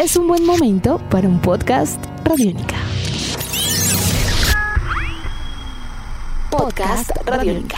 [0.00, 2.76] es un buen momento para un podcast Radiónica.
[6.50, 7.76] Podcast Radiónica.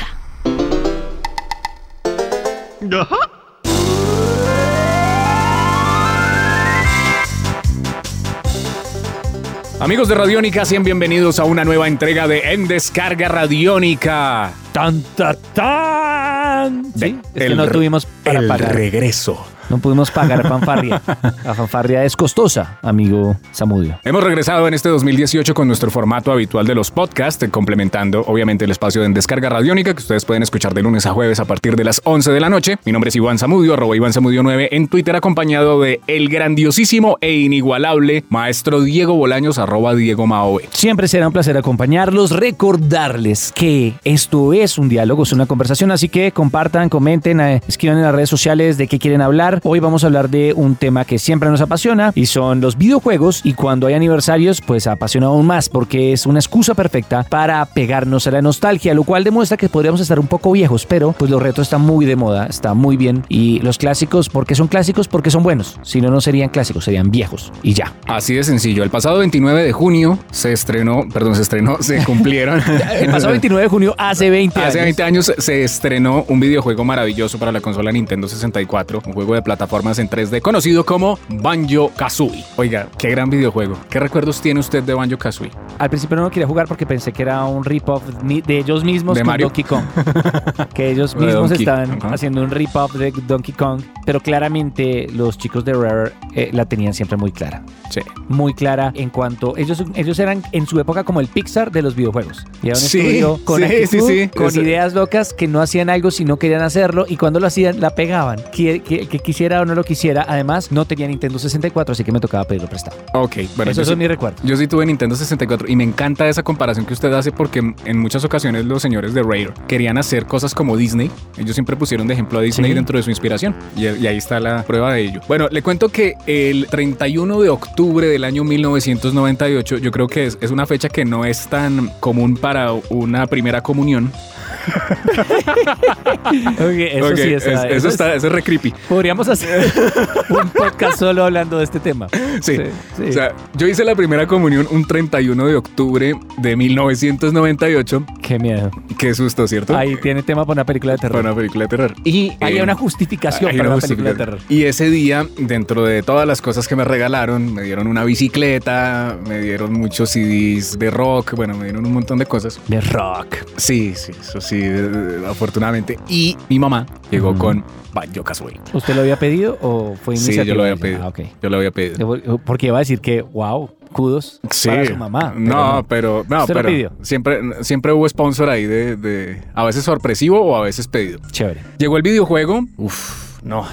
[9.80, 14.52] Amigos de Radiónica, sean bienvenidos a una nueva entrega de En Descarga Radiónica.
[14.70, 16.84] ¡Tan, tan, tan!
[16.96, 18.76] Sí, es que no tuvimos para el pagar.
[18.76, 19.44] regreso.
[19.70, 21.00] No pudimos pagar fanfarria.
[21.44, 23.98] La fanfarria es costosa, amigo Samudio.
[24.04, 28.70] Hemos regresado en este 2018 con nuestro formato habitual de los podcasts, complementando obviamente el
[28.70, 31.76] espacio de En Descarga Radiónica que ustedes pueden escuchar de lunes a jueves a partir
[31.76, 32.76] de las 11 de la noche.
[32.84, 37.16] Mi nombre es Iván Samudio, arroba Iván Samudio 9 en Twitter, acompañado de el grandiosísimo
[37.20, 40.68] e inigualable maestro Diego Bolaños, arroba Diego Maoe.
[40.72, 46.08] Siempre será un placer acompañarlos, recordarles que esto es un diálogo, es una conversación, así
[46.08, 49.60] que compartan, comenten, eh, escriban en las redes sociales de qué quieren hablar.
[49.64, 53.42] Hoy vamos a hablar de un tema que siempre nos apasiona y son los videojuegos
[53.44, 58.26] y cuando hay aniversarios pues apasiona aún más porque es una excusa perfecta para pegarnos
[58.26, 61.40] a la nostalgia, lo cual demuestra que podríamos estar un poco viejos, pero pues los
[61.40, 65.06] retos están muy de moda, está muy bien y los clásicos, ¿por qué son clásicos?
[65.06, 67.92] Porque son buenos, si no, no serían clásicos, serían viejos y ya.
[68.08, 68.82] Así de sencillo.
[68.82, 72.60] El pasado 29 de junio se estrenó, perdón, se estrenó, se cumplieron.
[72.98, 74.70] El pasado 29 de junio, hace 20 años.
[74.70, 79.34] Hace 20 años se estrenó un videojuego maravilloso para la consola Nintendo 64, un juego
[79.34, 82.44] de plataformas en 3D conocido como Banjo Kazooie.
[82.56, 83.76] Oiga, qué gran videojuego.
[83.90, 85.50] ¿Qué recuerdos tiene usted de Banjo Kazooie?
[85.78, 89.14] Al principio no lo quería jugar porque pensé que era un rip-off de ellos mismos
[89.14, 89.46] ¿De con Mario?
[89.46, 89.84] Donkey Kong.
[90.74, 92.14] que ellos De mismos estaban ajá.
[92.14, 93.82] haciendo un rip-off de Donkey Kong.
[94.04, 97.62] Pero claramente los chicos de Rare eh, la tenían siempre muy clara.
[97.90, 98.00] Sí.
[98.28, 101.94] Muy clara en cuanto ellos, ellos eran en su época como el Pixar de los
[101.94, 102.46] videojuegos.
[102.62, 105.90] Y era un Sí, estudio con sí, actitud, sí, con ideas locas que no hacían
[105.90, 108.40] algo si no querían hacerlo y cuando lo hacían la pegaban.
[108.52, 110.24] Que, que- que quisiera o no lo quisiera.
[110.28, 112.96] Además, no tenía Nintendo 64, así que me tocaba pedirlo prestado.
[113.14, 113.72] Ok, bueno.
[113.72, 114.40] Yo son sí- mis recuerdos.
[114.44, 117.98] Yo sí tuve Nintendo 64 y me encanta esa comparación que usted hace porque en
[117.98, 121.10] muchas ocasiones los señores de Rare querían hacer cosas como Disney.
[121.38, 122.74] Ellos siempre pusieron de ejemplo a Disney Sí.
[122.74, 125.20] dentro de su inspiración y, y ahí está la prueba de ello.
[125.28, 130.38] Bueno, le cuento que el 31 de octubre del año 1998 yo creo que es,
[130.40, 134.12] es una fecha que no es tan común para una primera comunión.
[136.32, 137.46] eso sí, es-
[137.84, 138.72] está, eso es re creepy.
[138.88, 139.64] Podríamos hacer
[140.30, 142.08] un podcast solo hablando de este tema.
[142.40, 142.56] Sí.
[142.56, 142.62] Sí,
[142.96, 143.02] sí.
[143.08, 148.04] O sea, yo hice la primera comunión un 31 de octubre de 1998.
[148.22, 148.70] Qué miedo.
[148.98, 149.76] Qué susto, ¿cierto?
[149.76, 151.24] Ahí tiene tema para una película de Para terror.
[151.26, 151.94] una película de terror.
[152.04, 154.38] Y Hay eh, una justificación hay para una película de terror.
[154.48, 159.16] Y ese día, dentro de todas las cosas que me regalaron, me dieron una bicicleta,
[159.26, 162.60] me dieron muchos CDs de rock, bueno, me dieron un montón de cosas.
[162.68, 163.36] De rock.
[163.56, 165.98] Sí, sí, eso sí, de- afortunadamente.
[166.08, 168.60] Y mi mamá llegó con Banjo Kazooie.
[168.72, 170.44] ¿Usted lo había pedido o fue Sí, iniciativa?
[170.44, 171.04] yo lo había pedido.
[171.06, 171.12] Ah.
[171.42, 172.38] Yo lo había pedido.
[172.44, 174.68] Porque iba a decir que, wow, kudos Sí.
[174.68, 175.32] para su mamá.
[175.34, 176.92] pero no, pero no, Usted lo pero pidió.
[177.02, 181.18] siempre siempre hubo sponsor ahí de, de a veces sorpresivo o a veces pedido.
[181.30, 181.60] Chévere.
[181.78, 183.66] Llegó el videojuego, uf, no,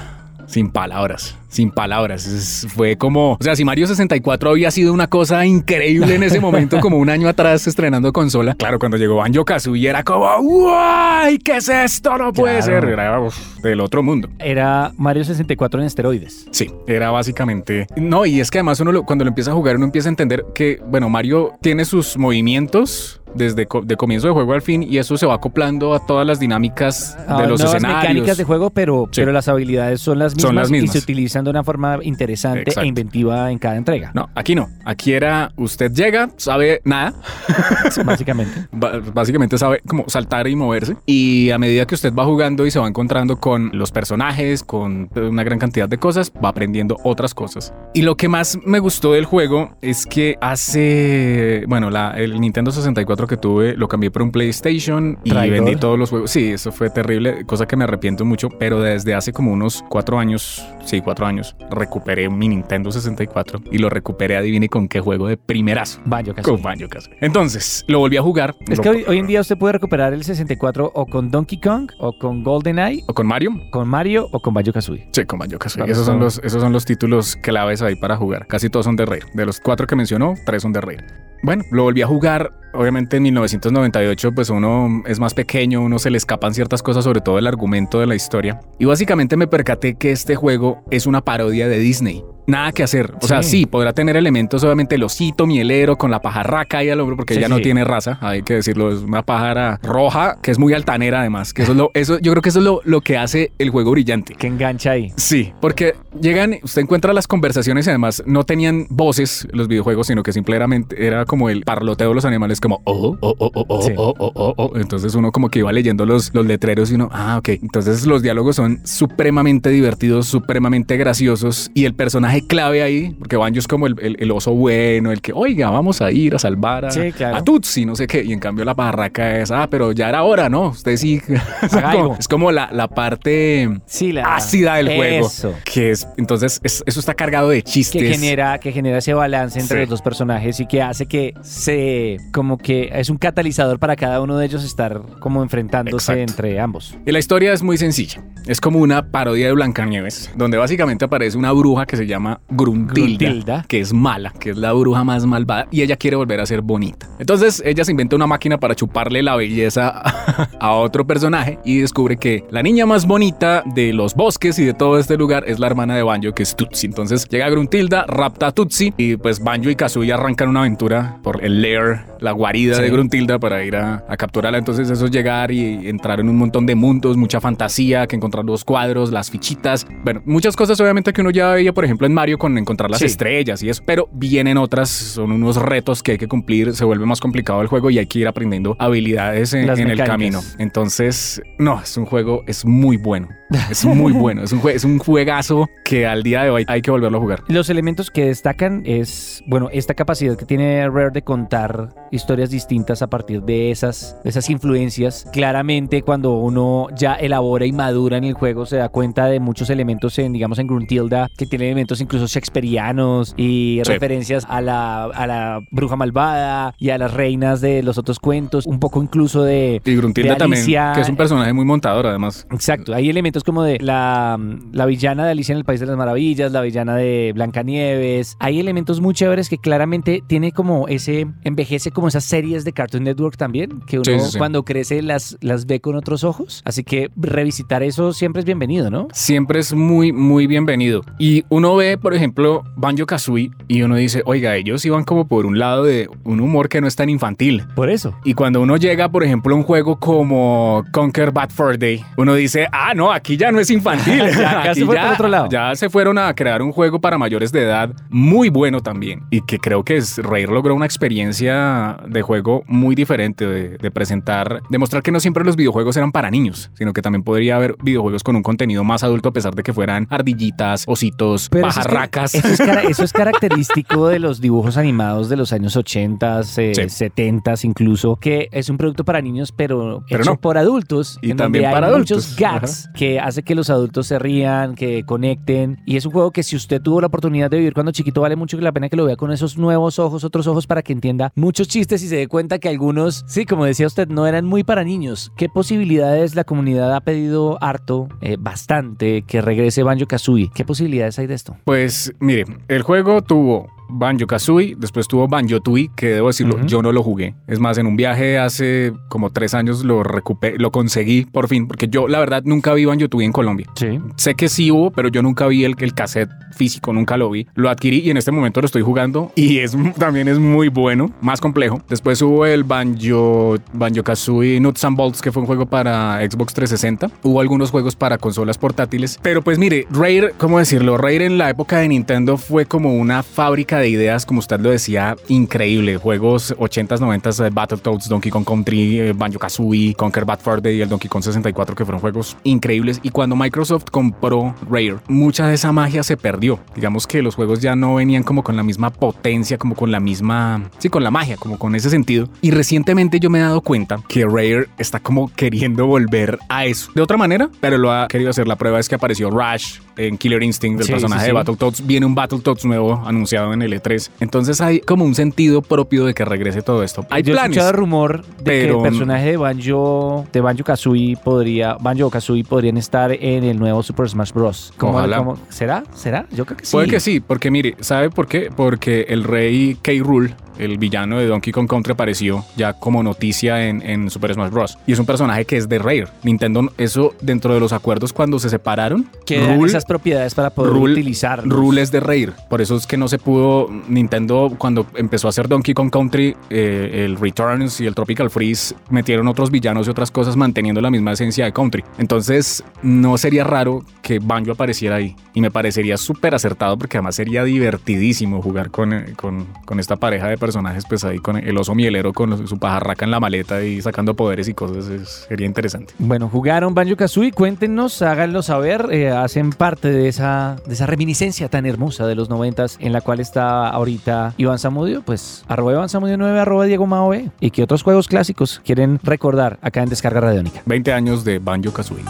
[0.50, 2.26] sin palabras, sin palabras.
[2.26, 6.40] Es- fue como, o sea, si Mario 64 había sido una cosa increíble en ese
[6.40, 11.38] momento, como un año atrás estrenando consola, claro, cuando llegó Banjo Kazooie era como, ¡guay!
[11.38, 12.18] ¿Qué es esto?
[12.18, 12.82] No puede Claro.
[12.82, 12.90] ser.
[12.90, 14.30] Era uf, del otro mundo.
[14.40, 16.48] Era Mario 64 en esteroides.
[16.52, 17.88] Sí, era básicamente.
[17.96, 20.12] No, y es que además uno lo- cuando lo empieza a jugar, uno empieza a
[20.12, 24.84] entender que, bueno, Mario tiene sus movimientos desde co- de comienzo de juego al fin
[24.84, 28.02] y eso se va acoplando a todas las dinámicas de Ah, los escenarios.
[28.02, 29.22] mecánicas de juego, pero, Sí.
[29.22, 30.96] pero las habilidades son las mismas, Son las mismas.
[30.96, 32.82] y se utilizan de una forma interesante Exacto.
[32.82, 34.12] e inventiva en cada entrega.
[34.14, 34.70] No, aquí no.
[34.86, 37.14] Aquí era, usted llega, sabe nada,
[38.06, 38.68] Básicamente.
[39.14, 40.96] básicamente sabe como saltar y moverse.
[41.06, 45.10] Y a medida que usted va jugando y se va encontrando con los personajes, con
[45.16, 47.74] una gran cantidad de cosas, va aprendiendo otras cosas.
[47.94, 52.72] Y lo que más me gustó del juego es que hace, bueno, la, el Nintendo
[52.72, 55.64] 64 que tuve lo cambié por un PlayStation y Traidor.
[55.66, 56.32] vendí todos los juegos.
[56.32, 60.20] Sí, eso fue terrible, cosa que me arrepiento mucho, pero desde hace como unos cuatro
[60.20, 65.28] años, sí, cuatro años, recuperé mi Nintendo 64 y lo recuperé, adivine con qué juego
[65.28, 66.00] de primerazo.
[66.06, 66.56] Banjo Kazooie.
[66.56, 67.18] Con Banjo Kazooie.
[67.22, 68.56] Entonces, lo volví a jugar.
[68.68, 71.60] Es Lo- que hoy, hoy en día usted puede recuperar el 64 o con Donkey
[71.60, 73.52] Kong, o con GoldenEye, ¿O con Mario?
[73.72, 75.08] con Mario o con Banjo Kazooie.
[75.12, 75.86] Sí, con Banjo Kazooie.
[75.86, 78.48] Claro, esos, son son- los, esos son los títulos claves ahí para jugar.
[78.48, 79.22] Casi todos son de Rare.
[79.34, 81.06] De los cuatro que mencionó, tres son de Rare.
[81.44, 82.52] Bueno, lo volví a jugar.
[82.74, 87.22] Obviamente en 1998, pues uno es más pequeño, uno se le escapan ciertas cosas, sobre
[87.22, 88.60] todo el argumento de la historia.
[88.78, 92.24] Y básicamente me percaté que este juego es una parodia de Disney.
[92.50, 93.14] Nada que hacer.
[93.22, 93.66] O sea, Sí.
[93.66, 97.48] podrá tener elementos, obviamente, el osito mielero con la pajarraca ahí al hombro, porque ella
[97.50, 101.54] no tiene raza, hay que decirlo, es una pájara roja que es muy altanera además,
[101.54, 103.70] que eso es lo, eso, yo creo que eso es lo, lo que hace el
[103.70, 104.36] juego brillante.
[104.36, 105.12] Que engancha ahí.
[105.16, 110.24] Sí, porque llegan, usted encuentra las conversaciones y además no tenían voces los videojuegos, sino
[110.24, 113.82] que simplemente era como el parloteo de los animales, como oh, oh, oh, oh, oh,
[113.82, 113.94] Sí.
[113.98, 114.72] oh, oh, oh, oh.
[114.78, 117.50] Entonces uno como que iba leyendo los, los letreros y uno, ah, ok.
[117.50, 123.60] Entonces los diálogos son supremamente divertidos, supremamente graciosos y el personaje clave ahí, porque Banjo
[123.60, 126.86] es como el, el- el oso bueno, el que, oiga, vamos a ir a salvar
[126.86, 127.38] a, Sí, claro.
[127.38, 128.24] a Tutsi, no sé qué.
[128.24, 130.70] Y en cambio la barraca es, ah, pero ya era hora, ¿no?
[130.70, 131.22] Usted sí.
[131.62, 135.30] es, como, es como la, la parte Sí, la ácida del juego.
[135.66, 138.02] Que es, entonces, es- eso está cargado de chistes.
[138.02, 139.82] Que genera, que genera ese balance entre Sí.
[139.82, 144.22] los dos personajes y que hace que se como que es un catalizador para cada
[144.22, 146.32] uno de ellos estar como enfrentándose Exacto.
[146.32, 146.96] entre ambos.
[147.06, 148.22] Y la historia es muy sencilla.
[148.48, 152.94] Es como una parodia de Blancanieves, donde básicamente aparece una bruja que se llama Gruntilda,
[153.30, 153.66] Gruntilda.
[153.68, 156.62] que es mala, que es la bruja más malvada, y ella quiere volver a ser
[156.62, 157.08] bonita.
[157.20, 159.90] Entonces ella se inventa una máquina para chuparle la belleza
[160.60, 164.74] a otro personaje y descubre que la niña más bonita de los bosques y de
[164.74, 166.88] todo este lugar es la hermana de Banjo, que es Tutsi.
[166.88, 171.44] Entonces llega Gruntilda, rapta a Tutsi y pues Banjo y Kazooie arrancan una aventura por
[171.44, 172.82] el lair, la guarida Sí.
[172.82, 174.58] de Gruntilda para ir a, a capturarla.
[174.58, 178.44] Entonces eso es llegar y entrar en un montón de mundos, mucha fantasía, que encontrar
[178.46, 179.88] los cuadros, las fichitas.
[180.04, 183.00] Bueno, muchas cosas obviamente que uno ya veía, por ejemplo, en Mario con encontrar las
[183.00, 183.06] Sí.
[183.06, 183.84] estrellas y eso.
[183.86, 187.68] Pero vienen otras, son unos retos que hay que cumplir, se vuelve más complicado el
[187.68, 190.42] juego y hay que ir aprendiendo habilidades en, el camino.
[190.58, 193.28] Entonces, no, es un juego, es muy bueno.
[193.70, 194.44] Es muy bueno.
[194.44, 197.22] Es un, jue- es un juegazo que al día de hoy hay que volverlo a
[197.22, 197.44] jugar.
[197.48, 203.02] Los elementos que destacan es, bueno, esta capacidad que tiene Rare de contar historias distintas
[203.02, 205.28] a partir de esas, de esas influencias.
[205.34, 209.70] Claramente, cuando uno ya elabora y madura en el juego, se da cuenta de muchos
[209.70, 213.92] elementos en, digamos, en Gruntilda, que tiene elementos incluso shakespearianos y Sí.
[213.94, 218.66] referencias a la, a la bruja malvada y a las reinas de los otros cuentos,
[218.66, 219.82] un poco incluso de...
[219.86, 222.48] Y Gruntilda de también, Alicia- que es un personaje muy montador además.
[222.52, 224.38] Exacto, hay elementos como de la,
[224.72, 228.38] la villana de Alicia en el País de las Maravillas, la villana de Blancanieves.
[228.40, 233.04] Hay elementos muy chéveres que claramente tiene como ese, envejece como esas series de Cartoon
[233.04, 234.38] Network también, que uno Sí, sí, sí.
[234.38, 236.62] cuando crece las, las ve con otros ojos.
[236.66, 239.08] Así que revisitar eso siempre es bienvenido, ¿no?
[239.12, 241.02] siempre es muy, muy bienvenido.
[241.20, 245.46] Y uno ve, por ejemplo, Banjo Kazooie y uno dice, oiga, ellos iban como por
[245.46, 247.66] un lado de un humor que no es tan infantil.
[247.76, 248.16] Por eso.
[248.24, 252.34] Y cuando uno llega, por ejemplo, a un juego como Conquer Bad Fur Day, uno
[252.36, 254.20] dice, ah, no, aquí ya no es infantil.
[254.40, 255.50] Ya, se Aquí fue por otro lado.
[255.50, 259.24] Ya se fueron a crear un juego para mayores de edad muy bueno también.
[259.32, 263.92] Y que creo que es, Rare logró una experiencia de juego muy diferente, de, de
[263.92, 267.76] presentar, demostrar que no siempre los videojuegos eran para niños, sino que también podría haber
[267.82, 271.88] videojuegos con un contenido más adulto a pesar de que fueran ardillitas, ositos, Pero eso
[271.88, 272.36] es que- pajarracas.
[272.36, 276.74] Eso es, cara- eso es característico de los dibujos animados de los años 80, eh,
[276.76, 276.90] Sí.
[276.90, 280.38] 70 incluso, que es un producto para niños, pero, Pero hecho no.
[280.40, 281.18] por adultos.
[281.22, 282.18] Y en también donde hay para adultos.
[282.18, 285.82] muchos gags que hace que los adultos se rían, que conecten.
[285.86, 288.36] Y es un juego que si usted tuvo la oportunidad de vivir cuando chiquito, vale
[288.36, 291.32] mucho la pena que lo vea con esos nuevos ojos, otros ojos, para que entienda
[291.36, 294.64] muchos chistes y se dé cuenta que algunos, sí, como decía usted, no eran muy
[294.64, 295.32] para niños.
[295.38, 300.50] ¿Qué posibilidades la comunidad ha pedido harto, eh, bastante, que regrese Banjo Kazooie?
[300.54, 301.56] ¿Qué posibilidades hay de esto?
[301.70, 306.82] Pues mire, el juego tuvo Banjo Kazooie, después tuvo Banjo Tooie, que debo decirlo, yo
[306.82, 307.36] no lo jugué.
[307.48, 311.68] Es más, en un viaje hace como tres años lo recuperé, lo conseguí por fin,
[311.68, 313.68] porque yo la verdad nunca vi Banjo Tooie en Colombia.
[313.76, 314.00] Sí.
[314.16, 317.48] Sé que sí hubo, pero yo nunca vi el, el cassette físico, nunca lo vi.
[317.56, 321.12] Lo adquirí y en este momento lo estoy jugando y es también es muy bueno,
[321.22, 321.82] más complejo.
[321.90, 326.54] Después hubo el Banjo, Banjo Kazooie Nuts and Bolts, que fue un juego para Xbox
[326.54, 327.10] 360.
[327.24, 329.20] Hubo algunos juegos para consolas portátiles.
[329.22, 330.98] Pero pues mire, Rare, ¿cómo decirlo?
[330.98, 334.70] Rare en la época de Nintendo fue como una fábrica de ideas, como usted lo
[334.70, 335.98] decía, increíble.
[335.98, 340.78] Juegos 80s, 90s, eh, Battletoads, Donkey Kong Country, eh, Banjo Kazooie, Conquer Bad Fur Day
[340.78, 343.00] y el Donkey Kong 64, que fueron juegos increíbles.
[343.04, 346.60] Y cuando Microsoft compró Rare, mucha de esa magia se perdió.
[346.76, 350.00] Digamos que los juegos ya no venían como con la misma potencia, como con la
[350.00, 352.30] misma, sí, con la magia, como con ese sentido.
[352.42, 356.92] Y recientemente yo me he dado cuenta que Rare está como queriendo volver a eso.
[356.96, 358.48] De otra manera, pero lo ha querido hacer.
[358.48, 361.36] La prueba es que apareció Rush en Killer Instinct, el Sí, personaje sí, de sí.
[361.36, 361.86] Battletoads.
[361.88, 364.10] Viene un Battletoads nuevo anunciado en el E3.
[364.20, 367.06] Entonces hay como un sentido propio de que regrese todo esto.
[367.10, 367.52] Hay Yo he planes.
[367.58, 372.78] escuchado rumor de que el personaje de Banjo, de Banjo Kazooie podría, Banjo Kazooie podrían
[372.78, 374.74] estar en el nuevo Super Smash Bros.
[374.78, 375.18] ¿Cómo- Ojalá.
[375.18, 375.84] cómo- ¿Será?
[375.94, 376.26] ¿Será?
[376.32, 376.72] Yo creo que sí.
[376.72, 378.50] Puede que sí, porque mire, ¿sabe por qué?
[378.56, 379.92] Porque el rey K.
[380.00, 384.52] Rule el villano de Donkey Kong Country apareció ya como noticia en, en Super Smash
[384.52, 384.78] Bros.
[384.86, 386.08] Y es un personaje que es de Rare.
[386.24, 391.48] Nintendo, eso dentro de los acuerdos cuando se separaron, Que esas propiedades para poder utilizar.
[391.48, 392.32] Rule es de Rare.
[392.50, 393.59] Por eso es que no se pudo.
[393.68, 398.76] Nintendo, cuando empezó a hacer Donkey Kong Country, eh, el Returns y el Tropical Freeze
[398.90, 401.84] metieron otros villanos y otras cosas manteniendo la misma esencia de Country.
[401.98, 405.16] Entonces, no sería raro que Banjo apareciera ahí.
[405.34, 409.96] Y me parecería súper acertado porque además sería divertidísimo jugar con, eh, con, con esta
[409.96, 413.64] pareja de personajes, pues ahí con el oso mielero con su pajarraca en la maleta
[413.64, 414.88] y sacando poderes y cosas.
[414.90, 415.94] es- sería interesante.
[416.00, 421.48] Bueno, jugaron Banjo Kazooie, cuéntenos, háganlo saber, eh, hacen parte de esa, de esa reminiscencia
[421.50, 425.90] tan hermosa de los noventas en la cual está ahorita Iván Zamudio, pues arroba Iván
[425.90, 427.30] Zamudio 9, arroba Diego Mao B.
[427.40, 430.62] y que otros juegos clásicos quieren recordar acá en Descarga Radiónica.
[430.66, 432.06] 20 años de Banjo Kazooie.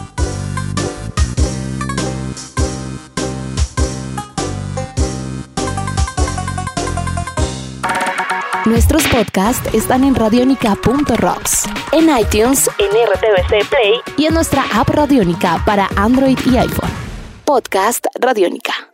[8.66, 15.62] Nuestros podcasts están en radionica.rocks, en iTunes, en RTVC Play y en nuestra app Radionica
[15.64, 16.90] para Android y iPhone.
[17.44, 18.88] Podcast Radionica.